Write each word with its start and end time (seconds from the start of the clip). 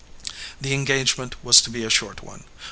The 0.59 0.73
engagement 0.73 1.35
was 1.43 1.61
to 1.61 1.69
be 1.69 1.83
a 1.83 1.89
short 1.91 2.23
one. 2.23 2.45